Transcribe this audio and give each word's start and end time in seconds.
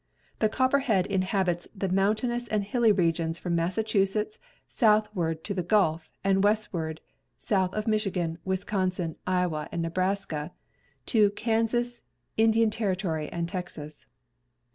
The 0.39 0.49
copperhead 0.49 1.05
inhabits 1.05 1.67
the 1.75 1.87
mountainous 1.87 2.47
and 2.47 2.63
hilly 2.63 2.91
regions 2.91 3.37
from 3.37 3.53
Massachusetts 3.53 4.39
southward 4.67 5.43
to 5.43 5.53
the 5.53 5.61
Gulf, 5.61 6.09
and 6.23 6.43
westward 6.43 7.01
(south 7.37 7.71
of 7.75 7.87
Michigan, 7.87 8.39
Wisconsin, 8.43 9.15
Iowa, 9.27 9.69
and 9.71 9.83
Nebraska) 9.83 10.53
to 11.05 11.29
Kansas, 11.29 12.01
Indian 12.35 12.71
Ty., 12.71 12.95
and 13.31 13.47
Texas. 13.47 14.07